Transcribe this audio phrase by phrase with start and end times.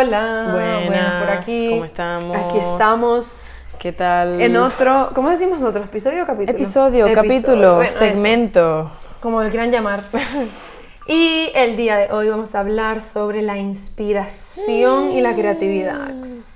[0.00, 1.70] Hola, Buenas, por aquí.
[1.70, 2.36] ¿cómo estamos?
[2.36, 4.40] Aquí estamos ¿Qué tal?
[4.40, 5.86] en otro, ¿cómo decimos nosotros?
[5.86, 6.56] ¿Episodio o capítulo?
[6.56, 8.92] episodio, Episodio, capítulo, bueno, eso, segmento.
[9.18, 10.00] como lo quieran llamar.
[11.10, 16.12] Y el día de hoy vamos a hablar sobre la inspiración y la creatividad.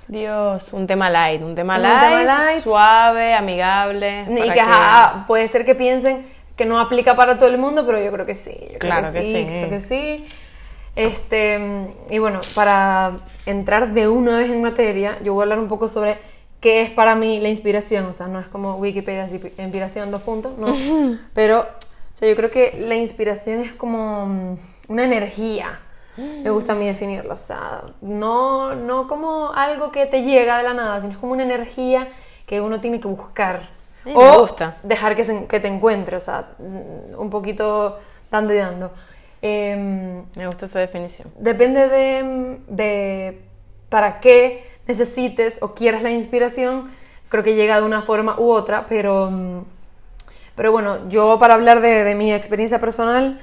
[0.07, 2.63] Dios, un tema light, un tema, Un light, tema light.
[2.63, 4.25] suave, amigable.
[4.29, 6.25] Y que ajá, puede ser que piensen
[6.55, 8.51] que no aplica para todo el mundo, pero yo creo que sí.
[8.61, 9.43] yo creo Claro que sí.
[9.45, 10.27] Creo que sí.
[10.95, 13.13] Este, y bueno, para
[13.45, 16.17] entrar de una vez en materia, yo voy a hablar un poco sobre
[16.59, 18.05] qué es para mí la inspiración.
[18.05, 20.67] O sea, no es como Wikipedia, inspiración, dos puntos, no.
[21.33, 21.65] Pero, o
[22.17, 24.55] sea, yo creo que la inspiración es como mm,
[24.89, 25.79] una energía.
[26.15, 30.63] Me gusta a mí definirlo, o sea, no, no como algo que te llega de
[30.63, 32.07] la nada, sino es como una energía
[32.45, 33.61] que uno tiene que buscar.
[34.03, 34.77] Sí, me o gusta.
[34.83, 37.97] dejar que, se- que te encuentre, o sea, mm, un poquito
[38.29, 38.91] dando y dando.
[39.45, 41.27] Em, Me gusta esa definición.
[41.37, 43.41] depende de, de
[43.89, 46.89] para qué necesites o quieras la inspiración,
[47.27, 49.63] creo que llega de una forma u otra, pero, mm,
[50.55, 53.41] pero bueno, yo para hablar de, de mi experiencia personal,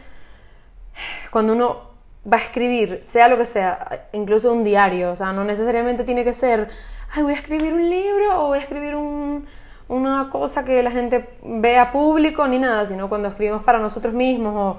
[1.31, 1.91] cuando uno
[2.31, 6.25] va a escribir, sea lo que sea, incluso un diario, o sea, no necesariamente tiene
[6.25, 6.69] que ser,
[7.13, 9.47] ay, voy a escribir un libro o voy a escribir un-
[9.89, 14.55] una cosa que la gente vea público ni nada, sino cuando escribimos para nosotros mismos
[14.57, 14.79] o,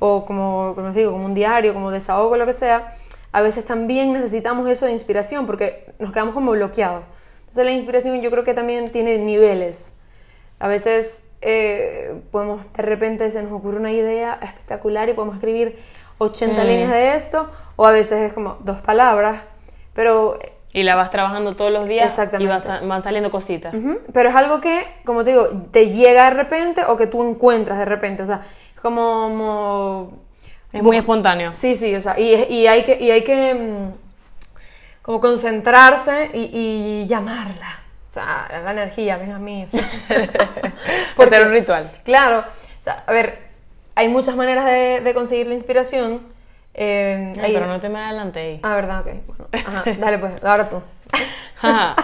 [0.00, 2.96] o como, como digo, como un diario, como desahogo, lo que sea,
[3.32, 7.04] a veces también necesitamos eso de inspiración porque nos quedamos como bloqueados.
[7.40, 9.96] Entonces la inspiración yo creo que también tiene niveles.
[10.58, 15.78] A veces eh, podemos, de repente se nos ocurre una idea espectacular y podemos escribir
[16.18, 19.40] 80 líneas de esto, o a veces es como dos palabras,
[19.94, 20.38] pero,
[20.72, 22.44] Y la vas trabajando todos los días Exactamente.
[22.44, 23.74] y vas van saliendo cositas.
[24.12, 27.78] pero es algo que, como te digo, te llega de repente o que tú encuentras
[27.78, 28.42] de repente, o sea,
[28.80, 29.22] como...
[29.28, 30.18] como-
[30.72, 31.52] Es muy espontáneo.
[31.54, 33.92] sí, sí, o sea, y, y hay que, y hay que mm,
[35.02, 37.80] como concentrarse y, y llamarla.
[38.00, 39.64] O sea, la energía, ven a mí.
[39.66, 39.88] o sea.
[41.16, 41.90] Porque- Hacer un ritual.
[42.04, 43.38] Claro, o sea, a ver,
[43.94, 46.22] hay muchas maneras de, de conseguir la inspiración.
[46.74, 48.60] eh, hay- pero no te me adelanté.
[48.62, 49.08] Ah, verdad, ok.
[49.26, 50.80] Bueno, ajá, dale pues, ahora tú.
[51.62, 51.94] Ajá.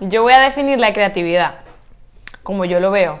[0.00, 1.56] Yo voy a definir la creatividad,
[2.42, 3.20] como yo lo veo.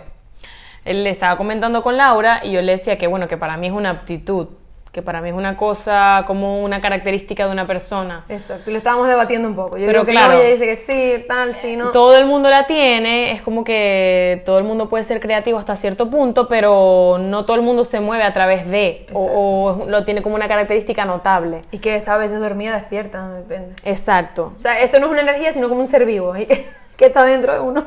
[0.84, 3.68] Él le estaba comentando con Laura y yo le decía que, bueno, que para mí
[3.68, 4.48] es una aptitud,
[4.94, 8.24] que para mí es una cosa como una característica de una persona.
[8.28, 9.76] Exacto, lo estábamos debatiendo un poco.
[9.76, 10.34] Yo Pero digo que claro.
[10.34, 11.90] no, ella dice que sí, tal, sí, no.
[11.90, 15.74] Todo el mundo la tiene, es como que todo el mundo puede ser creativo hasta
[15.74, 20.04] cierto punto, pero no todo el mundo se mueve a través de, o, o lo
[20.04, 21.62] tiene como una característica notable.
[21.72, 23.74] Y que está a veces dormida, despierta, depende.
[23.82, 24.52] Exacto.
[24.56, 26.34] O sea, esto no es una energía, sino como un ser vivo
[26.96, 27.84] que está dentro de uno.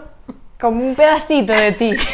[0.59, 1.95] Como un pedacito de ti.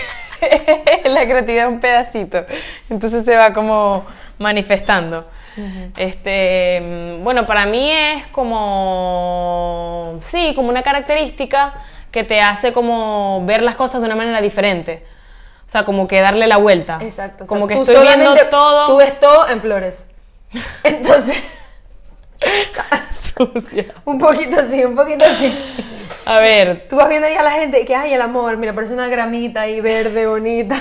[1.05, 2.45] la creatividad es un pedacito.
[2.89, 4.05] Entonces se va como
[4.37, 5.27] manifestando.
[5.97, 11.73] Este, bueno, para mí es como, sí, como una característica
[12.11, 15.05] que te hace como ver las cosas de una manera diferente.
[15.65, 16.99] O sea, como que darle la vuelta.
[17.01, 17.43] Exacto.
[17.43, 20.09] o sea, Como que estoy viendo todo Tú ves todo en flores.
[20.83, 21.41] Entonces,
[23.11, 23.85] sucia.
[24.05, 25.57] un poquito así, un poquito así.
[26.25, 28.93] A ver, Tú vas viendo ahí a la gente que, ay, el amor, mira, parece
[28.93, 30.75] una gramita ahí verde, bonita.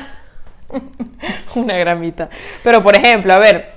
[1.55, 2.31] Una gramita.
[2.65, 3.73] Pero, por ejemplo, a ver.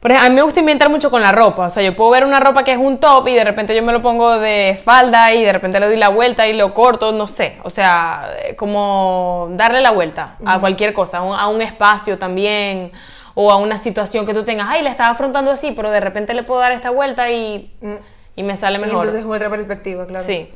[0.00, 1.66] Por ejemplo, a mí me gusta inventar mucho con la ropa.
[1.66, 3.82] O sea, yo puedo ver una ropa que es un top y de repente yo
[3.82, 7.12] me lo pongo de falda y de repente le doy la vuelta y lo corto,
[7.12, 7.58] no sé.
[7.62, 12.18] O sea, eh, como darle la vuelta a cualquier cosa, a un, a un espacio
[12.18, 12.90] también
[13.34, 14.68] o a una situación que tú tengas.
[14.70, 17.72] Ay, la estaba afrontando así, pero de repente le puedo dar esta vuelta y,
[18.36, 19.06] y me sale Y mejor.
[19.06, 20.22] entonces es otra perspectiva, claro.
[20.24, 20.50] Sí.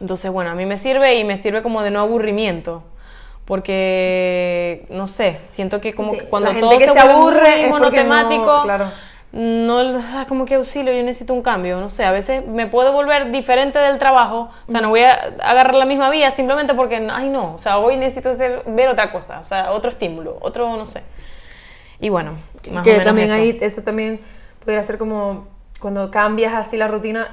[0.00, 2.84] Entonces, bueno, a mí me sirve y me sirve como de no aburrimiento.
[3.62, 6.98] Porque, no sé, siento que como Sí, que cuando la gente todo que se, se
[7.00, 8.86] aburre es porque no- monotemático, claro.
[9.32, 9.98] no,
[10.28, 13.78] como que auxilio, yo necesito un cambio, no sé, a veces me puedo volver diferente
[13.78, 17.54] del trabajo, o sea, no voy a agarrar la misma vía simplemente porque, ay no,
[17.54, 21.02] o sea, hoy necesito hacer, ver otra cosa, o sea, otro estímulo, otro, no sé.
[22.00, 22.32] Y bueno,
[22.72, 23.36] más o que menos también eso.
[23.36, 24.20] ahí, eso también
[24.64, 25.48] podría ser como
[25.80, 27.28] cuando cambias así la rutina,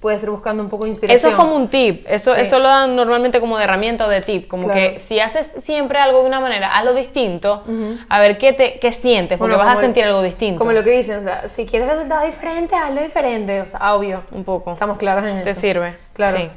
[0.00, 1.32] puedes ir buscando un poco de Eso inspiración.
[1.32, 2.40] es como un tip, eso, Sí.
[2.40, 4.80] eso lo dan normalmente como de herramienta o de tip, como Claro.
[4.92, 7.62] que si haces siempre algo de una manera, hazlo distinto,
[8.08, 10.58] a ver qué, te, qué sientes, porque Bueno, vas a sentir algo distinto.
[10.58, 14.22] Como lo que dicen, o sea, si quieres resultados diferentes, hazlo diferente, o sea, obvio.
[14.32, 14.72] Un poco.
[14.72, 15.60] Estamos claros en Te eso.
[15.60, 15.94] sirve.
[16.14, 16.38] Claro.
[16.38, 16.50] Sí.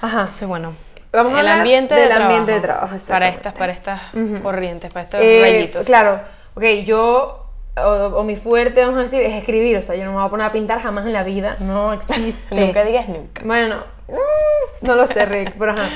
[0.00, 0.20] Ajá.
[0.20, 0.74] Entonces, bueno.
[1.12, 4.00] Vamos a el hablar ambiente del de trabajo, ambiente de trabajo, Para estas, para estas
[4.42, 5.86] corrientes, para estos Eh, rayitos.
[5.86, 6.20] Claro,
[6.56, 10.10] ok, yo, o, o mi fuerte, vamos a decir, es escribir, o sea, yo no
[10.10, 12.54] me voy a poner a pintar jamás en la vida, no existe.
[12.66, 13.42] Nunca digas nunca.
[13.44, 13.76] Bueno,
[14.08, 14.18] no,
[14.80, 15.88] no lo sé, Rick, pero ajá.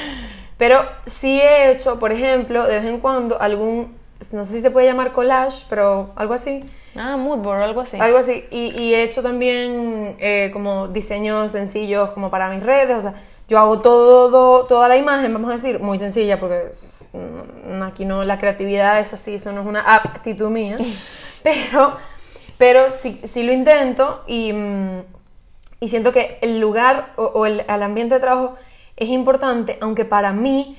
[0.57, 3.99] Pero sí he hecho, por ejemplo, de vez en cuando algún
[4.33, 6.63] no sé si se puede llamar collage, pero algo así.
[6.95, 7.99] Ah, moodboard, algo así.
[7.99, 8.45] Algo así.
[8.51, 12.97] Y, y he hecho también eh, como diseños sencillos como para mis redes.
[12.97, 13.15] O sea,
[13.51, 18.05] yo hago todo, toda la imagen, vamos a decir, muy sencilla porque es- mm, aquí
[18.05, 20.77] no, la creatividad es así, eso no es una aptitud mía.
[21.43, 21.97] pero,
[22.59, 25.03] pero sí, sí lo intento y, mm,
[25.81, 28.55] y siento que el lugar o, o el, el ambiente de trabajo
[28.97, 30.77] es importante, aunque para mí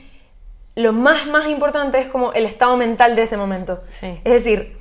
[0.76, 3.82] lo más, más importante es como el estado mental de ese momento.
[3.86, 4.22] Sí.
[4.24, 4.78] Es decir,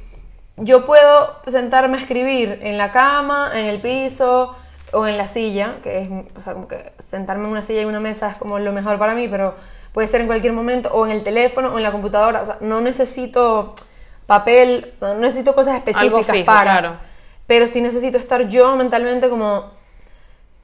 [0.56, 4.54] yo puedo sentarme a escribir en la cama, en el piso
[4.92, 7.84] o en la silla, que es, o sea, como que sentarme en una silla y
[7.84, 9.54] una mesa es como lo mejor para mí, pero
[9.92, 12.58] puede ser en cualquier momento, o en el teléfono o en la computadora, o sea,
[12.60, 13.74] no necesito
[14.26, 16.96] papel, no necesito cosas específicas fijo, para, claro.
[17.46, 19.70] pero sí necesito estar yo mentalmente como,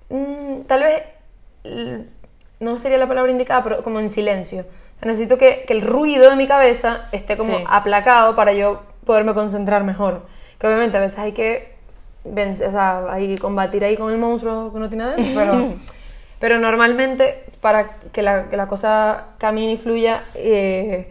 [0.08, 1.02] mm, tal vez,
[2.60, 4.60] no sería la palabra indicada, pero como en silencio.
[4.60, 7.64] O sea, necesito que, que el ruido de mi cabeza esté como Sí.
[7.68, 10.26] aplacado para yo poderme concentrar mejor.
[10.58, 11.75] Que obviamente a veces hay que
[12.32, 15.74] vencer, o sea, que combatir ahí con el monstruo que no tiene adentro, pero,
[16.40, 21.10] pero normalmente para que la, que la cosa camine y fluya, eh,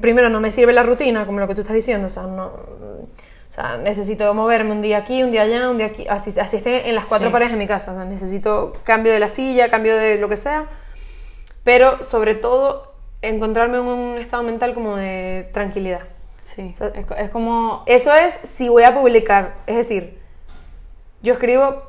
[0.00, 2.46] primero no me sirve la rutina, como lo que tú estás diciendo, o sea, no,
[2.46, 6.56] o sea, necesito moverme un día aquí, un día allá, un día aquí, así, así
[6.56, 7.32] esté en las cuatro Sí.
[7.32, 10.36] paredes de mi casa, o sea, necesito cambio de la silla, cambio de lo que
[10.36, 10.66] sea,
[11.64, 16.00] pero sobre todo encontrarme en un estado mental como de tranquilidad.
[16.40, 16.72] Sí.
[16.74, 17.84] sea, es, es como.
[17.86, 19.54] Eso es si voy a publicar.
[19.66, 20.18] Es decir,
[21.22, 21.82] yo escribo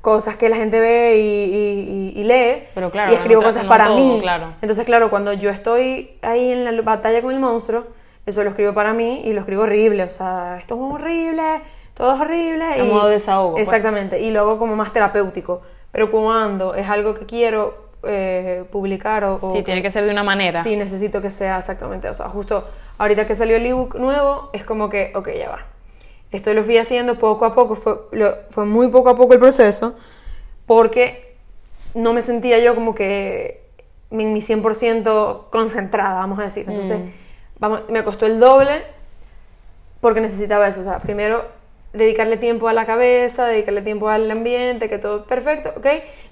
[0.00, 2.64] cosas que la gente ve y, y- y- y lee.
[2.74, 4.18] Pero claro, y escribo cosas para todo, mí.
[4.20, 4.54] claro.
[4.62, 7.84] Entonces, claro, cuando yo estoy ahí en la batalla con el monstruo,
[8.26, 10.02] eso lo escribo para mí y lo escribo horrible.
[10.04, 11.60] O sea, esto es horrible,
[11.94, 12.64] todo es horrible.
[12.78, 13.64] Y- modo desahogo, pues.
[13.64, 14.20] Exactamente.
[14.20, 15.60] Y luego como más terapéutico.
[15.92, 20.10] Pero cuando es algo que quiero eh, publicar o, o Sí, tiene que ser de
[20.12, 20.62] una manera.
[20.62, 22.08] Sí, necesito que sea exactamente.
[22.08, 22.64] O sea, justo
[22.96, 25.66] ahorita que salió el ebook nuevo, es como que, ok, ya va.
[26.32, 29.40] Esto lo fui haciendo poco a poco, fue, lo- fue muy poco a poco el
[29.40, 29.96] proceso,
[30.66, 31.36] porque
[31.94, 33.64] no me sentía yo como que
[34.10, 36.66] en mi 100% concentrada, vamos a decir.
[36.68, 36.98] Entonces,
[37.58, 38.82] vamos, me costó el doble
[40.00, 40.80] porque necesitaba eso.
[40.80, 41.44] O sea, primero
[41.92, 45.86] dedicarle tiempo a la cabeza, dedicarle tiempo al ambiente, que todo perfecto, ¿ok?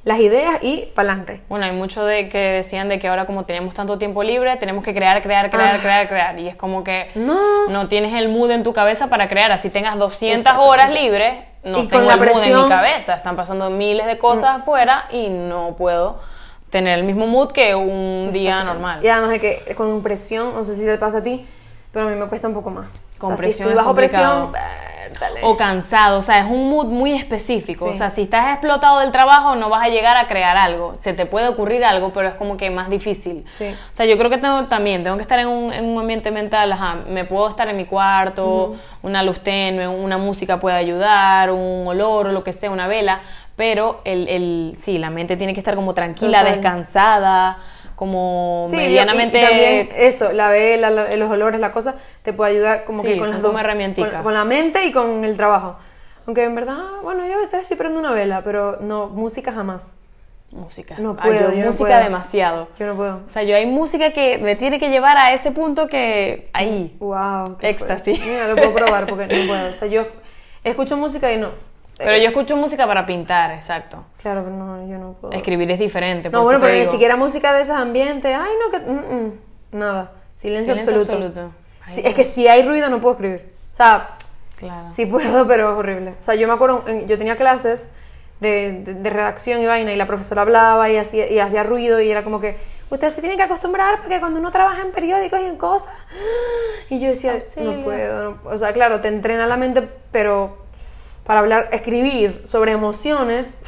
[0.05, 1.41] Las ideas y pa'lante.
[1.49, 4.85] Bueno, hay mucho de que decían de que ahora como tenemos tanto tiempo libre, tenemos
[4.85, 5.79] que crear, crear, crear, Ah.
[5.83, 6.39] crear, crear.
[6.39, 7.89] Y es como que No.
[7.89, 9.51] tienes el mood en tu cabeza para crear.
[9.51, 10.71] Así tengas 200 Exactamente.
[10.71, 11.35] horas libres,
[11.65, 12.69] no Y con tengo la el mood en mi Mm.
[12.69, 13.15] cabeza.
[13.15, 16.21] Están pasando miles de cosas afuera y no puedo
[16.71, 19.01] tener el mismo mood que un día normal.
[19.05, 21.45] Y además de que con presión, no sé si te pasa a ti,
[21.93, 22.87] pero a mí me cuesta un poco más.
[23.19, 24.53] Con o sea, presión si estoy es bajo complicado.
[24.53, 24.79] presión.
[25.43, 27.87] O cansado, o sea, es un mood muy específico.
[27.87, 27.91] Sí.
[27.91, 30.95] O sea, si estás explotado del trabajo, no vas a llegar a crear algo.
[30.95, 33.43] Se te puede ocurrir algo, pero es como que más difícil.
[33.49, 33.67] Sí.
[33.69, 36.31] O sea, yo creo que tengo, también tengo que estar en un, en un ambiente
[36.31, 36.71] mental.
[36.71, 41.89] Ajá, me puedo estar en mi cuarto, una luz tenue, una música puede ayudar, un
[41.89, 43.21] olor o lo que sea, una vela.
[43.57, 46.55] Pero el, el, sí, la mente tiene que estar como tranquila, Total.
[46.55, 47.59] descansada,
[47.99, 49.41] como Sí, y- medianamente.
[49.41, 53.09] y, también eso, la vela, la- los olores, la cosa, te puede ayudar como Sí,
[53.09, 53.59] que con las dos.
[53.59, 54.11] herramientica.
[54.13, 55.77] Con, con la mente y con el trabajo.
[56.25, 59.97] Aunque en verdad, bueno, yo a veces sí prendo una vela, pero no, música jamás.
[60.53, 60.95] Música.
[60.99, 62.05] No puedo, yo yo no música puedo.
[62.05, 62.69] demasiado.
[62.79, 63.17] Yo no puedo.
[63.27, 66.97] O sea, yo hay música que me tiene que llevar a ese punto que ahí.
[67.01, 67.57] Wow.
[67.61, 68.25] Éxtasis.
[68.25, 69.69] Mira, lo puedo probar porque no puedo.
[69.69, 70.07] O sea, yo
[70.65, 71.51] escucho música y no.
[71.99, 74.05] Pero yo escucho música para pintar, exacto.
[74.23, 75.33] Claro, pero no, yo no puedo.
[75.35, 76.31] Escribir es diferente.
[76.31, 78.37] No, por bueno, pero ni siquiera música de esos ambientes.
[78.39, 78.85] Ay, no, que.
[78.91, 79.33] mm, mm,
[79.73, 80.13] nada.
[80.35, 81.27] Silencio, Silencio absoluto.
[81.27, 81.55] absoluto.
[81.85, 83.53] Ay, Sí, es que si hay ruido no puedo escribir.
[83.73, 84.11] O sea,
[84.57, 84.91] Claro.
[84.93, 86.11] sí puedo, pero es horrible.
[86.21, 87.91] O sea, yo me acuerdo, yo tenía clases
[88.41, 92.01] de, de- de redacción y vaina y la profesora hablaba y hacía, y hacía ruido
[92.01, 92.57] y era como que.
[92.91, 95.93] Ustedes se tienen que acostumbrar porque cuando uno trabaja en periódicos y en cosas.
[96.91, 97.73] Y yo decía, Auxilio.
[97.73, 98.31] no puedo.
[98.31, 100.68] no- o sea, claro, te entrena la mente, pero
[101.29, 103.59] para hablar, escribir sobre emociones,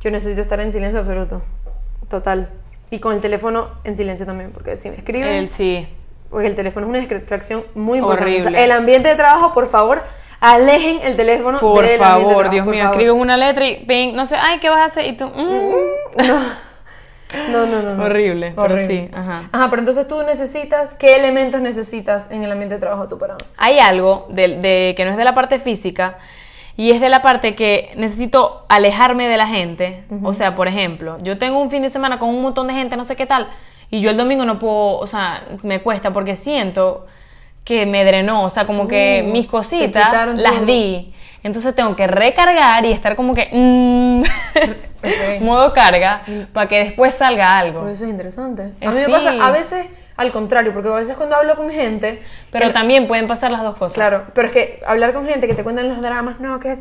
[0.00, 1.42] yo necesito estar en silencio absoluto.
[2.08, 2.48] Total.
[2.92, 5.88] Y con el teléfono en silencio también, porque si me escriben, El sí.
[6.30, 8.30] porque el teléfono es una distracción muy importante.
[8.30, 8.64] O sea, Horrible.
[8.64, 10.00] el ambiente de trabajo, por favor,
[10.40, 12.96] alejen el teléfono Por del ambiente de favor, trabajo, Dios por mío, favor.
[13.00, 15.06] escribes una letra y ping, no sé, ay, ¿qué vas a hacer?
[15.08, 15.70] Y tú, mm.
[17.52, 17.94] No, no, no.
[17.94, 18.04] no.
[18.04, 19.48] Horrible, pero sí, ajá.
[19.52, 23.36] Ajá, pero entonces tú necesitas, ¿qué elementos necesitas en el ambiente de trabajo tú para?
[23.56, 26.18] Hay algo de, de- que no es de la parte física
[26.80, 30.04] y es de la parte que necesito alejarme de la gente.
[30.22, 32.96] O sea, por ejemplo, yo tengo un fin de semana con un montón de gente,
[32.96, 33.48] no sé qué tal,
[33.90, 37.04] y yo el domingo no puedo, o sea, me cuesta porque siento
[37.64, 40.64] que me drenó, o sea, como que Uh, mis cositas las todo.
[40.64, 41.12] di.
[41.42, 44.22] Entonces tengo que recargar y estar como que mm,
[45.44, 46.22] modo carga
[46.54, 47.82] para que después salga algo.
[47.82, 48.72] Pues eso es interesante.
[48.80, 49.86] A mí me pasa, a veces,
[50.20, 53.78] al contrario, porque a veces cuando hablo con gente, Pero también pueden pasar las dos
[53.78, 53.94] cosas.
[53.94, 56.76] claro, pero es que hablar con gente que te cuentan los dramas, no, que,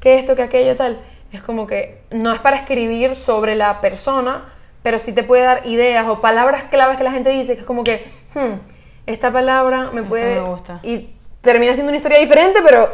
[0.00, 1.00] que esto, que aquello, tal,
[1.32, 4.44] es como que no es para escribir sobre la persona,
[4.82, 7.66] pero sí te puede dar ideas o palabras claves que la gente dice, que es
[7.66, 8.60] como que, hmm,
[9.06, 10.36] esta palabra me puede...
[10.40, 10.78] me gusta.
[10.84, 11.10] Y
[11.40, 12.88] termina siendo una historia diferente, pero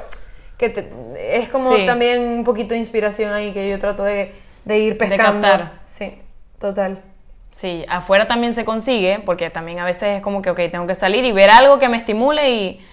[0.57, 0.89] que te-
[1.37, 1.85] es como Sí.
[1.87, 4.33] también un poquito de inspiración ahí que yo trato de,
[4.65, 5.47] de ir pescando.
[5.47, 5.73] captar.
[5.87, 6.19] Sí,
[6.59, 7.03] total.
[7.51, 10.95] Sí, afuera también se consigue, porque también a veces es como que, ok, tengo que
[10.95, 12.87] salir y ver algo que me estimule y...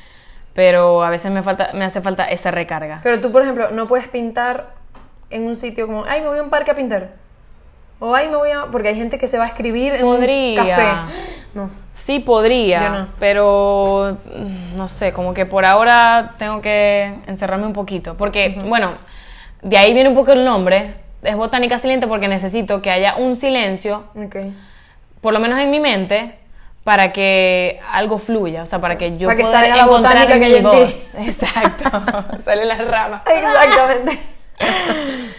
[0.53, 3.01] Pero a veces me, falta, me hace falta esa recarga.
[3.03, 4.73] Pero tú, por ejemplo, no puedes pintar
[5.29, 7.11] en un sitio como, ay, me voy a un parque a pintar.
[7.99, 8.65] O ay, me voy a...
[8.71, 10.61] Porque hay gente que se va a escribir en Podría.
[10.61, 11.13] un café.
[11.53, 11.69] No.
[11.91, 13.07] Sí podría, no.
[13.19, 18.15] pero mm, no sé, como que por ahora tengo que encerrarme un poquito.
[18.15, 18.93] Porque, bueno,
[19.61, 21.06] de ahí viene un poco el nombre.
[21.21, 24.05] Es botánica silente porque necesito que haya un silencio,
[25.21, 26.37] por lo menos en mi mente,
[26.83, 30.13] para que algo fluya, o sea, para que yo Para que pueda salga la encontrar
[30.13, 31.15] botánica que mi voz.
[31.15, 33.23] Exacto, sale las ramas.
[33.27, 34.19] Exactamente.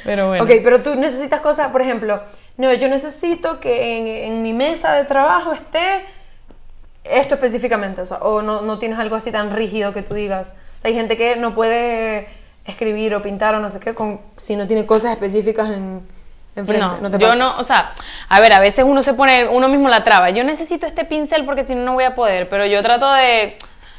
[0.04, 0.44] Pero bueno.
[0.44, 2.20] Ok, pero tú necesitas cosas, por ejemplo,
[2.56, 6.04] no, yo necesito que en, en mi mesa de trabajo esté
[7.04, 10.54] esto específicamente, o, sea, o no, no tienes algo así tan rígido que tú digas.
[10.78, 12.28] O sea, hay gente que no puede
[12.68, 16.02] escribir o pintar o no sé qué con, si no tiene cosas específicas en,
[16.54, 16.84] enfrente.
[16.84, 17.92] No, No, te yo no, o sea,
[18.28, 20.30] a ver, a veces uno se pone, uno mismo la traba.
[20.30, 22.48] Yo necesito este pincel porque si no, no voy a poder.
[22.48, 23.56] Pero yo trato de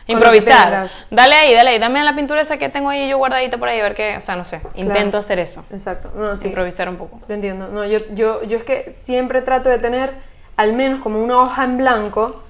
[0.08, 0.88] improvisar.
[1.10, 3.80] Dale ahí, dale ahí, dame la pintura esa que tengo ahí yo guardadita por ahí,
[3.80, 4.62] a ver qué, o sea, no sé.
[4.76, 5.64] Intento hacer eso.
[5.72, 6.12] Exacto.
[6.16, 6.48] No, sí.
[6.48, 7.20] Improvisar un poco.
[7.28, 7.68] Lo entiendo.
[7.70, 10.14] No, yo, yo, yo es que siempre trato de tener
[10.58, 12.44] al menos como una hoja en blanco.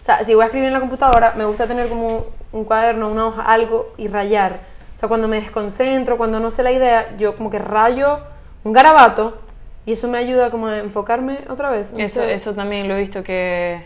[0.00, 3.08] O sea, si voy a escribir en la computadora, me gusta tener como un cuaderno,
[3.08, 4.60] una hoja, algo y rayar.
[4.98, 8.18] O sea, cuando me desconcentro, cuando no sé la idea, yo como que rayo
[8.64, 9.40] un garabato
[9.86, 11.92] y eso me ayuda como a enfocarme otra vez.
[11.92, 12.34] No Eso, sé.
[12.34, 13.80] eso también lo he visto que,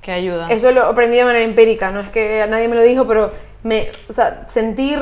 [0.00, 0.48] que ayuda.
[0.48, 3.30] Eso lo aprendí de manera empírica, no es que nadie me lo dijo, pero
[3.64, 4.98] me, o sea, sentir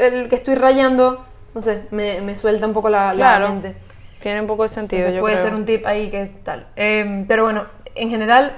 [0.00, 3.48] el que estoy rayando, no sé, me, me suelta un poco la, la claro.
[3.48, 3.74] mente.
[4.20, 5.46] Tiene un poco de sentido, Entonces yo puede creo.
[5.46, 6.66] ser un tip ahí que es tal.
[6.76, 8.52] Eh, pero bueno, en general,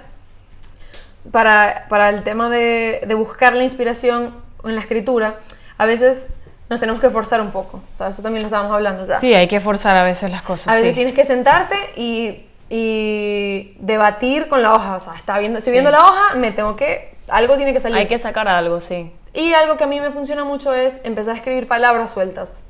[1.31, 5.39] para, para el tema de, de buscar la inspiración en la escritura,
[5.81, 6.35] a veces
[6.69, 7.79] nos tenemos que forzar un poco.
[7.95, 9.07] O sea, eso también lo estábamos hablando.
[9.07, 10.69] Sea, Sí, hay que forzar a veces las cosas.
[10.69, 10.95] a veces sí.
[10.95, 14.97] tienes que sentarte y, y debatir con la hoja.
[14.97, 15.75] O sea, está viendo, estoy Sí.
[15.75, 17.15] viendo la hoja, me tengo que.
[17.29, 17.97] Algo tiene que salir.
[17.99, 19.11] Hay que sacar algo, sí.
[19.35, 22.65] Y algo que a mí me funciona mucho es empezar a escribir palabras sueltas.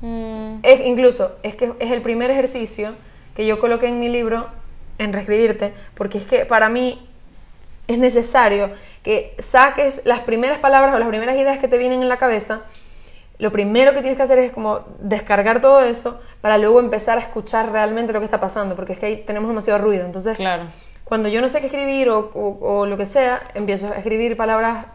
[0.00, 2.92] Mm, Es, incluso, es que es el primer ejercicio
[3.34, 4.46] que yo coloqué en mi libro,
[4.98, 7.08] en reescribirte, porque es que para mí
[7.88, 8.70] es necesario
[9.02, 12.62] que saques las primeras palabras o las primeras ideas que te vienen en la cabeza.
[13.38, 17.20] Lo primero que tienes que hacer es como descargar todo eso para luego empezar a
[17.20, 20.04] escuchar realmente lo que está pasando, porque es que ahí tenemos demasiado ruido.
[20.06, 20.64] Entonces, claro.
[21.04, 24.36] cuando yo no sé qué escribir o, o- o lo que sea, empiezo a escribir
[24.36, 24.86] palabras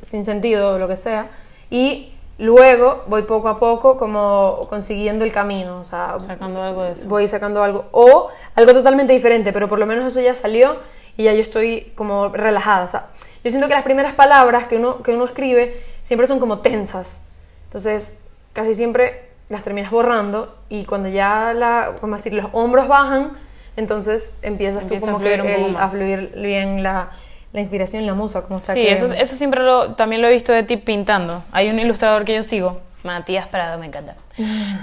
[0.00, 1.28] sin sentido o lo que sea.
[1.70, 5.80] Y luego voy poco a poco como consiguiendo el camino.
[5.80, 7.08] O sea, Sacando algo de eso.
[7.08, 7.86] voy sacando algo.
[7.92, 10.76] O algo totalmente diferente, pero por lo menos eso ya salió
[11.16, 12.84] y ya yo estoy como relajada.
[12.84, 13.06] O sea,
[13.44, 17.26] yo siento que las primeras palabras que uno, que uno escribe siempre son como tensas.
[17.64, 18.20] Entonces,
[18.52, 23.32] casi siempre las terminas borrando y cuando ya la, vamos a decir, los hombros bajan,
[23.76, 25.88] entonces empiezas Empieza tú a como fluir el- a
[26.42, 27.10] bien la,
[27.52, 30.32] la inspiración, la musa, como sea Sí, que- eso, eso siempre lo, también lo he
[30.32, 31.42] visto de ti pintando.
[31.52, 34.14] Hay un ilustrador que yo sigo, Matías Prado, me encanta.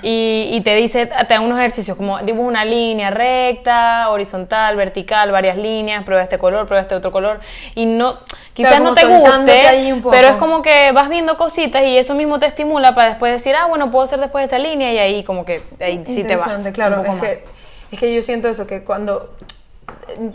[0.01, 5.31] Y, y te dice, te da unos ejercicios como dibuja una línea recta, horizontal, vertical,
[5.31, 7.39] varias líneas, prueba este color, prueba este otro color.
[7.75, 8.19] Y no,
[8.53, 12.45] quizás no te guste, pero es como que vas viendo cositas y eso mismo te
[12.45, 15.61] estimula para después decir, ah, bueno, puedo hacer después esta línea y ahí como que
[15.79, 16.69] ahí sí te vas.
[16.73, 17.45] Claro, es que,
[17.91, 19.35] es que yo siento eso, que cuando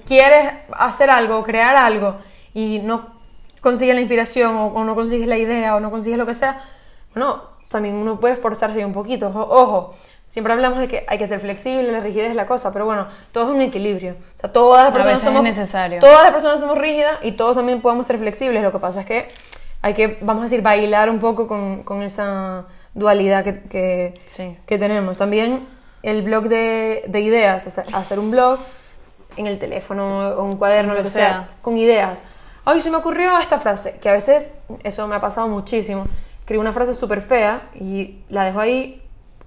[0.07, 2.17] quieres hacer algo, crear algo
[2.53, 3.15] y no
[3.61, 6.63] consigues la inspiración o, o no consigues la idea o no consigues lo que sea,
[7.15, 9.29] bueno, también uno puede esforzarse un poquito.
[9.29, 9.95] Ojo, ojo,
[10.29, 13.07] siempre hablamos de que hay que ser flexible, la rigidez es la cosa, pero bueno,
[13.33, 14.13] todo es un equilibrio.
[14.13, 16.01] O sea, todas las personas somos necesario.
[16.01, 18.63] Todas las personas somos rígidas y todos también podemos ser flexibles.
[18.63, 19.29] Lo que pasa es que
[19.83, 24.57] hay que, vamos a decir, bailar un poco con, con esa dualidad que, que, Sí.
[24.67, 25.19] que tenemos.
[25.19, 25.67] También
[26.03, 28.59] el blog de, de ideas, hacer, hacer un blog
[29.37, 31.29] en el teléfono o un cuaderno, lo Lo que sea.
[31.29, 32.19] sea, con ideas.
[32.65, 34.53] Ay, se me ocurrió esta frase, que a veces
[34.85, 36.07] eso me ha pasado muchísimo.
[36.45, 39.03] Escribo una frase súper fea y la dejo ahí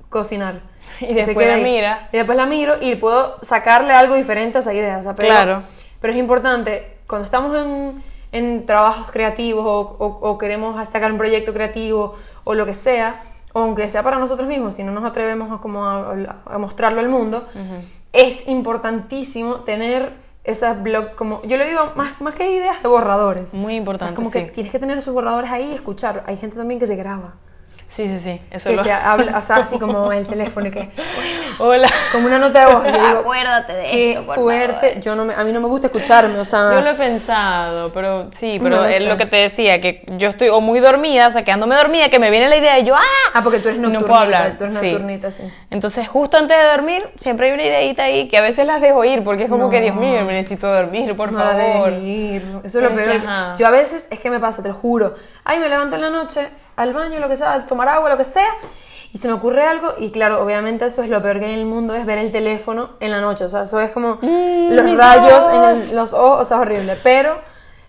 [0.10, 0.62] cocinar.
[1.02, 2.10] Y después la mira.
[2.12, 4.98] Y después la miro y puedo sacarle algo diferente a esa idea.
[4.98, 5.64] o sea, pero, Claro.
[6.02, 11.18] pero es importante, cuando estamos en, en trabajos creativos o, o- o queremos sacar un
[11.18, 13.22] proyecto creativo o lo que sea,
[13.54, 17.00] o aunque sea para nosotros mismos, si no nos atrevemos a, como a, a mostrarlo
[17.00, 17.46] al mundo,
[18.14, 20.14] es importantísimo tener
[20.48, 23.54] esas blog como yo le digo más, más que ideas de borradores.
[23.54, 24.40] Muy O sea, es importante, como sí.
[24.40, 26.24] que tienes que tener esos borradores ahí y escuchar.
[26.26, 27.36] Hay gente también que se graba.
[27.88, 28.42] Sí, sí, sí.
[28.52, 28.84] Eso Que lo...
[28.84, 30.90] se habla, o sea, así como el teléfono y que
[31.60, 31.88] Hola.
[32.12, 32.84] como una nota de voz.
[32.86, 34.98] Yo digo, Acuérdate de qué esto, por fuerte.
[35.00, 37.92] Yo no me, a mí no me gusta escucharme, o sea, Yo lo he pensado,
[37.94, 39.06] pero sí, pero No lo es sé.
[39.08, 42.20] lo que te decía, que yo estoy o muy dormida, o sea, quedándome dormida, que
[42.20, 43.02] me viene la idea y yo, ¡ah!
[43.34, 44.92] Ah, porque tú eres Y no nocturnita, puedo hablar, tú eres sí.
[44.92, 45.44] nocturnita, sí.
[45.72, 49.04] Entonces, justo antes de dormir, siempre hay una ideita ahí que a veces las dejo
[49.06, 49.70] ir, porque es como No.
[49.70, 51.92] que, Dios mío, me necesito dormir, por no la favor.
[51.92, 52.42] dejes ir.
[52.66, 53.22] Eso es lo peor.
[53.58, 55.16] Yo a veces es que me pasa, te lo juro.
[55.46, 58.18] Ay, me levanto en la noche al baño, lo que sea, a tomar agua, lo
[58.18, 58.48] que sea,
[59.14, 59.94] y se me ocurre algo.
[59.98, 62.32] Y claro, obviamente eso es lo peor que hay en el mundo, es ver el
[62.32, 63.44] teléfono en la noche.
[63.46, 66.62] O sea, eso es como Mm, los rayos en el- los ojos, o sea, es
[66.62, 66.98] horrible.
[67.04, 67.38] Pero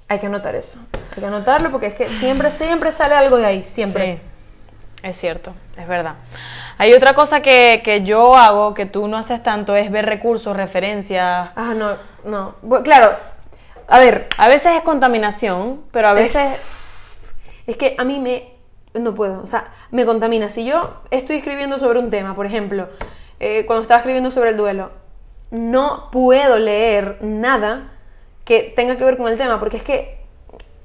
[0.09, 0.79] hay que anotar eso.
[1.15, 4.23] Hay que anotarlo porque es que siempre, siempre sale algo de ahí, siempre.
[5.01, 6.15] Sí, es cierto, es verdad.
[6.81, 10.57] Hay otra cosa que, que yo hago, que tú no haces tanto, es ver recursos,
[10.57, 11.51] referencias.
[11.57, 12.55] Ah, no, no.
[12.65, 13.11] Bu- claro,
[13.89, 16.37] a ver, A veces es contaminación, pero a veces...
[16.37, 16.65] Es,
[17.67, 18.57] es que a mí me...
[18.95, 20.49] No puedo, o sea, me contamina.
[20.51, 22.89] Si yo estoy escribiendo sobre un tema, por ejemplo,
[23.41, 24.91] eh, cuando estaba escribiendo sobre el duelo,
[25.51, 27.93] no puedo leer nada
[28.45, 30.19] que tenga que ver con el tema, porque es que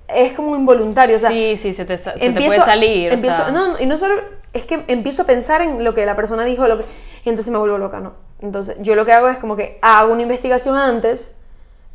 [0.07, 1.15] es como involuntario.
[1.15, 3.11] O sea, sí, sí, se te, se te empiezo- puede salir.
[3.11, 3.51] o empiezo- sea.
[3.51, 6.67] no, y no solo es que empiezo a pensar en lo que la persona dijo,
[6.67, 6.85] lo que,
[7.25, 8.13] y entonces me vuelvo loca, ¿no?
[8.41, 11.39] Entonces, yo lo que hago es como que hago una investigación antes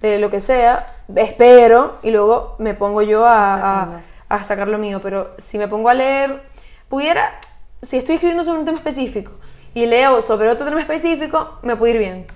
[0.01, 5.01] de lo que sea, espero y luego me pongo yo a, a, sacar lo mío.
[5.03, 6.43] Pero si me pongo a leer,
[6.89, 7.39] pudiera,
[7.83, 9.33] si estoy escribiendo sobre un tema específico
[9.75, 12.27] y leo sobre otro tema específico, me puede ir bien.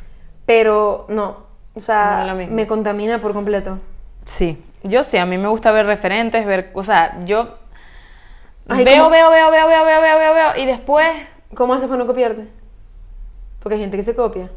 [0.46, 3.78] Pero no, o sea, me contamina por completo.
[4.24, 7.58] Sí, yo sí, a mí me gusta ver referentes, ver, o sea, yo
[8.68, 11.08] Ay, veo, veo, veo, veo, veo, veo, veo, veo, veo, y después,
[11.54, 12.48] ¿Cómo haces para no copiarte?
[13.60, 14.50] Porque hay gente que se copia.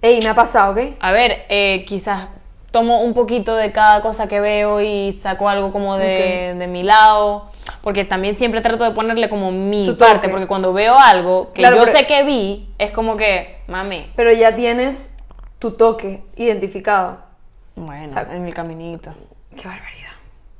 [0.00, 0.96] Ey, me ha pasado, ¿ok?
[1.00, 2.28] a ver, eh, quizás
[2.70, 6.82] tomo un poquito de cada cosa que veo y saco algo como de, de mi
[6.82, 7.48] lado,
[7.82, 10.28] porque también siempre trato de ponerle como mi Tu parte, toque.
[10.30, 14.32] porque cuando veo algo que Claro, yo sé que vi, es como que, mami, Pero
[14.32, 15.16] ya tienes
[15.58, 17.18] tu toque identificado.
[17.76, 19.10] bueno, O sea, en el caminito.
[19.56, 20.10] Qué barbaridad.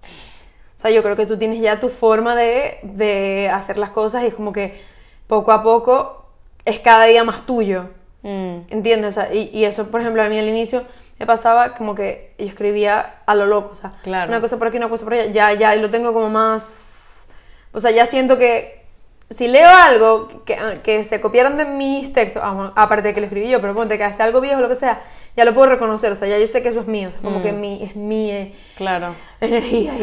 [0.02, 4.22] O sea, yo creo que tú tienes ya tu forma de, de hacer las cosas
[4.22, 4.78] y es como que
[5.26, 6.26] poco a poco
[6.64, 7.90] es cada día más tuyo.
[8.22, 9.16] Mm, ¿Entiendes?
[9.16, 10.84] O sea, y, y eso, por ejemplo, a mí al inicio
[11.18, 14.28] me pasaba como que yo escribía a lo loco, o sea, Claro.
[14.28, 17.28] una cosa por aquí, una cosa por allá, ya, ya lo tengo como más...
[17.72, 18.84] O sea, ya siento que
[19.28, 23.20] si leo algo que, que se copiaron de mis textos, ah, bueno, aparte de que
[23.20, 25.00] lo escribí yo, pero ponte que hace algo viejo o lo que sea,
[25.36, 27.52] ya lo puedo reconocer, o sea, ya yo sé que eso es mío, como que
[27.52, 29.14] mi, es mi eh, claro.
[29.40, 29.94] energía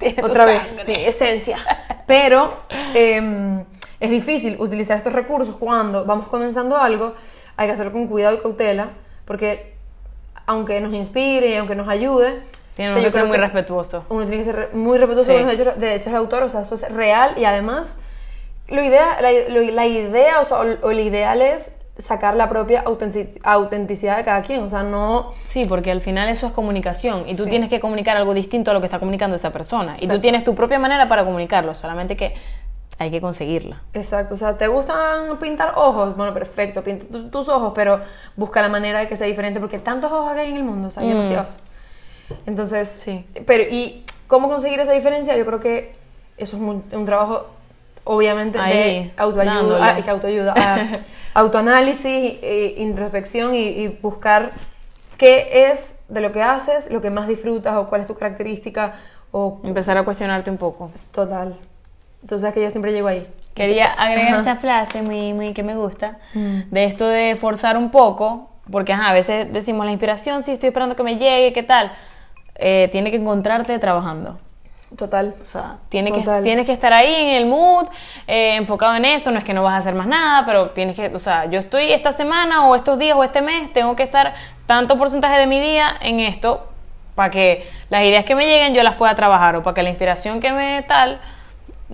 [0.00, 1.58] y otra vez, mi esencia.
[2.06, 3.64] Pero eh,
[4.00, 7.14] es difícil utilizar estos recursos cuando vamos comenzando algo,
[7.56, 8.90] hay que hacerlo con cuidado y cautela,
[9.24, 9.71] porque
[10.52, 12.40] aunque nos inspire y aunque nos ayude,
[12.76, 14.04] Tiene o sea, que ser muy que respetuoso.
[14.08, 15.32] Uno tiene que ser muy respetuoso Sí.
[15.38, 17.98] con los derechos, derechos de autor, o sea, eso es real y además
[18.68, 22.48] lo idea, la, lo- la idea o, sea, o- o el ideal es sacar la
[22.48, 25.32] propia autentic- autenticidad de cada quien, o sea, no...
[25.44, 27.50] Sí, porque al final eso es comunicación y tú Sí.
[27.50, 29.94] tienes que comunicar algo distinto a lo que está comunicando esa persona.
[30.00, 32.34] Y tú tienes tu propia manera para comunicarlo, solamente que
[33.02, 33.82] hay que conseguirla.
[33.94, 36.16] Exacto, o sea, ¿te gustan pintar ojos?
[36.16, 38.00] Bueno, perfecto, pinta tu- tus ojos, pero
[38.36, 40.90] busca la manera de que sea diferente porque tantos ojos hay en el mundo, o
[40.90, 41.58] sea, hay demasiados.
[42.46, 43.26] Entonces, Sí.
[43.46, 45.36] pero ¿y cómo conseguir esa diferencia?
[45.36, 45.94] Yo creo que
[46.38, 47.46] eso es un trabajo,
[48.04, 50.86] obviamente, Ahí, de autoayuda, ah, autoayuda, ah,
[51.34, 52.38] autoanálisis,
[52.78, 54.50] introspección y, y buscar
[55.18, 58.94] qué es de lo que haces, lo que más disfrutas o cuál es tu característica
[59.30, 60.90] o Empezar a cuestionarte un poco.
[61.12, 61.56] total.
[62.22, 63.26] Entonces es que yo siempre llego ahí.
[63.54, 64.38] Quería agregar Ajá.
[64.38, 66.60] esta frase muy, muy que me gusta, Mm.
[66.70, 70.68] de esto de forzar un poco, porque ajá, a veces decimos la inspiración, sí, estoy
[70.68, 71.92] esperando que me llegue, ¿qué tal?
[72.54, 74.38] Eh, tiene que encontrarte trabajando.
[74.96, 75.34] Total.
[75.40, 77.86] O sea, tiene que, tienes que estar ahí en el mood,
[78.26, 80.96] eh, enfocado en eso, no es que no vas a hacer más nada, pero tienes
[80.96, 84.02] que, o sea, yo estoy esta semana o estos días o este mes, tengo que
[84.02, 84.34] estar
[84.66, 86.68] tanto porcentaje de mi día en esto
[87.14, 89.88] para que las ideas que me lleguen yo las pueda trabajar o para que la
[89.90, 91.20] inspiración que me tal,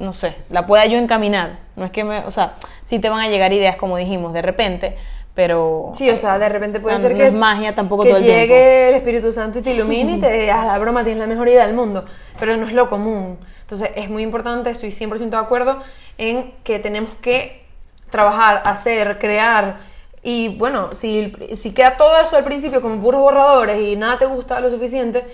[0.01, 1.59] no sé, la pueda yo encaminar.
[1.77, 4.43] No es que me, o sea, sí te van a llegar ideas como dijimos de
[4.43, 4.97] repente,
[5.35, 8.05] pero Sí, o sea, de repente puede O sea, ser no que es magia tampoco
[8.05, 8.89] que todo el llegue tiempo.
[8.89, 11.67] el Espíritu Santo y te ilumine y te digas, la broma, tienes la mejor idea
[11.67, 12.05] del mundo,
[12.39, 13.39] pero no es lo común.
[13.61, 15.83] Entonces, es muy importante, estoy 100% de acuerdo
[16.17, 17.65] en que tenemos que
[18.11, 19.81] trabajar, hacer, crear
[20.23, 24.27] y bueno, si, si queda todo eso al principio como puros borradores y nada te
[24.27, 25.25] gusta lo suficiente,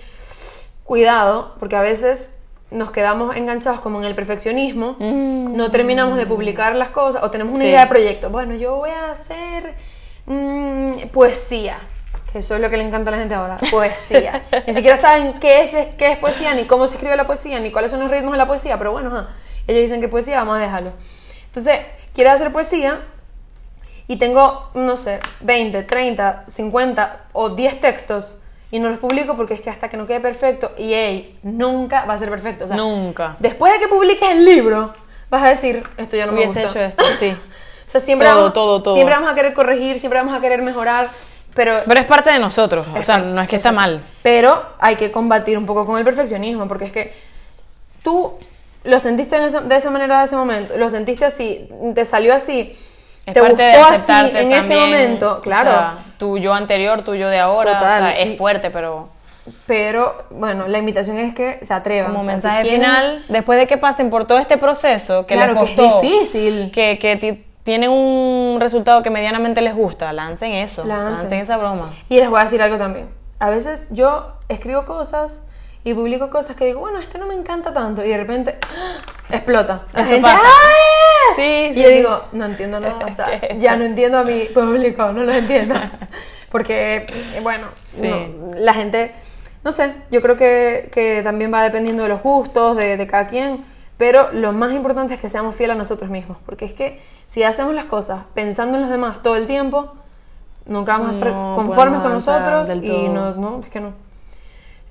[0.83, 2.39] cuidado, porque a veces
[2.71, 7.53] nos quedamos enganchados como en el perfeccionismo, no terminamos de publicar las cosas o tenemos
[7.53, 7.67] una Sí.
[7.69, 8.29] idea de proyecto.
[8.29, 9.75] Bueno, yo voy a hacer
[10.25, 11.77] mm, poesía.
[12.33, 14.43] Eso es lo que le encanta a la gente ahora, poesía.
[14.67, 17.71] ni siquiera saben qué es, qué es poesía, ni cómo se escribe la poesía, ni
[17.71, 19.29] cuáles son los ritmos de la poesía, pero bueno, ajá.
[19.67, 20.91] ellos dicen que poesía, vamos a dejarlo.
[21.47, 21.79] Entonces,
[22.13, 22.99] quiero hacer poesía
[24.07, 28.39] y tengo, no sé, 20, 30, 50 o 10 textos
[28.71, 32.05] y no los publico porque es que hasta que no quede perfecto, y hey, nunca
[32.05, 32.65] va a ser perfecto.
[32.65, 33.35] O sea, Nunca.
[33.39, 34.91] Después de que publiques el libro,
[35.29, 36.85] vas a decir, esto ya no me Hubiese gusta.
[36.87, 37.35] hecho esto, sí.
[37.87, 38.93] O sea, siempre, Todo, vamos, todo, todo.
[38.95, 41.07] siempre vamos a querer corregir, siempre vamos a querer mejorar,
[41.53, 44.03] pero, Pero es parte de nosotros, o sea, no es que está mal.
[44.21, 47.13] pero hay que combatir un poco con el perfeccionismo, porque es que
[48.03, 48.33] tú
[48.83, 52.77] lo sentiste de esa manera de ese momento, lo sentiste así, te salió así,
[53.25, 55.69] Es te parte gustó de así en ese momento, o claro.
[55.71, 59.09] sea, tu yo anterior, tu yo de ahora, Total, o sea, es fuerte, pero
[59.67, 62.11] pero bueno, la invitación es que se atrevan.
[62.13, 65.25] como o sea, si mensaje quieren- final, después de que pasen por todo este proceso
[65.27, 66.71] que Claro, les que es costó, difícil.
[66.71, 71.13] que, que ti- tienen un resultado que medianamente les gusta, lancen eso, Lancen.
[71.23, 71.91] lancen, esa broma.
[72.09, 73.07] Y les voy a decir algo también.
[73.39, 75.43] A veces yo escribo cosas
[75.85, 78.03] y publico cosas que digo, bueno, esto no me encanta tanto.
[78.03, 78.97] Y de repente ¡ah!
[79.29, 79.83] explota.
[79.93, 80.43] La Eso gente, pasa.
[80.45, 81.33] ¡ah!
[81.35, 81.95] Sí, Y sí, yo sí.
[81.95, 83.05] digo, no entiendo nada.
[83.05, 83.27] O sea,
[83.59, 85.75] ya no entiendo a mi público, no lo entiendo.
[86.49, 87.05] Porque,
[87.43, 88.07] bueno, Sí.
[88.09, 89.13] no, la gente,
[89.63, 93.27] no sé, yo creo que, que también va dependiendo de los gustos de, de cada
[93.27, 93.63] quien.
[93.97, 96.37] Pero lo más importante es que seamos fieles a nosotros mismos.
[96.47, 99.93] Porque es que si hacemos las cosas pensando en los demás todo el tiempo,
[100.65, 104.04] nunca vamos a estar No conformes con nosotros y no, no, es que no.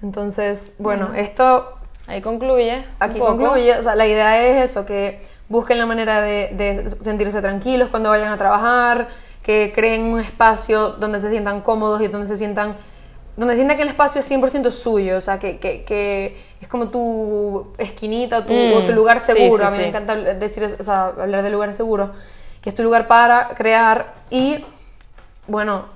[0.04, 2.84] Entonces, bueno, esto Ahí concluye.
[2.98, 7.40] aquí concluye, o sea, la idea es eso, que busquen la manera de, de sentirse
[7.40, 9.08] tranquilos cuando vayan a trabajar,
[9.42, 12.76] que creen un espacio donde se sientan cómodos y donde se sientan,
[13.34, 16.88] donde sientan que el espacio es 100% suyo, o sea, que, que, que es como
[16.88, 20.62] tu esquinita o tu, Mm, o tu lugar seguro, sí, a mí me encanta decir,
[20.64, 22.10] eso, o sea, hablar de lugares seguros,
[22.60, 24.66] que es tu lugar para crear y,
[25.46, 25.93] bueno,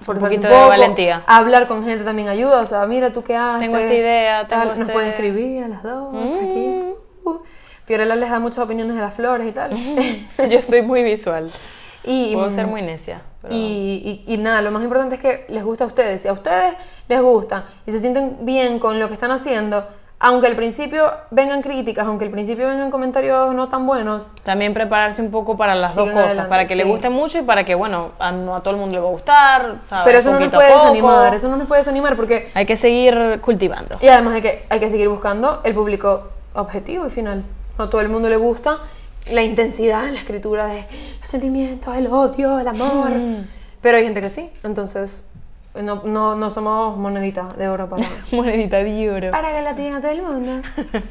[0.00, 1.22] forzarse poquito de valentía.
[1.26, 3.68] Hablar con gente también ayuda, o sea, mira tú qué haces.
[3.68, 6.82] Tengo esta idea, tengo Nos este- pueden escribir a las dos, aquí.
[7.24, 7.38] Uh,
[7.84, 9.70] Fiorella les da muchas opiniones de las flores y tal.
[10.50, 11.48] Yo soy muy visual.
[12.04, 13.20] y, Puedo ser muy necia.
[13.42, 16.22] pero- y, y- y nada, lo más importante es que les gusta a ustedes.
[16.22, 16.74] Si a ustedes
[17.08, 19.86] les gusta y se sienten bien con lo que están haciendo,
[20.24, 25.20] aunque al principio vengan críticas, aunque al principio vengan comentarios no tan buenos, También prepararse
[25.20, 27.74] un poco para las dos cosas, adelante, para que le guste mucho y para que,
[27.74, 30.06] bueno, a, no a todo el mundo le va a gustar, ¿sabes?
[30.06, 32.50] pero eso no nos a puede desanimar, eso no nos puede desanimar porque...
[32.54, 33.98] Hay que seguir cultivando.
[34.00, 37.44] Y además hay que, hay que seguir buscando el público objetivo y final.
[37.78, 38.78] No todo el mundo le gusta
[39.30, 40.86] la intensidad en la escritura de
[41.20, 43.12] los sentimientos, el odio, el amor.
[43.82, 44.50] Pero hay gente que sí.
[44.62, 45.28] Entonces,
[45.82, 49.30] no, no, no somos monedita de oro para, Monedita de oro.
[49.30, 50.62] para que la tenga todo el mundo.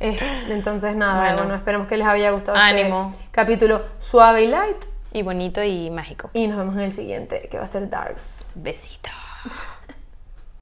[0.00, 0.16] Eh,
[0.50, 1.36] entonces, nada, Bueno.
[1.38, 1.54] bueno.
[1.56, 3.10] esperemos que les haya gustado Ánimo.
[3.12, 4.76] este capítulo suave y light.
[5.12, 6.30] Y bonito y mágico.
[6.34, 8.46] Y nos vemos en el siguiente, que va a ser Darks.
[8.54, 9.10] Besito.